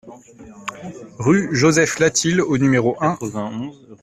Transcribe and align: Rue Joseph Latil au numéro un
Rue 1.19 1.55
Joseph 1.55 1.99
Latil 1.99 2.41
au 2.41 2.57
numéro 2.57 2.97
un 3.01 3.19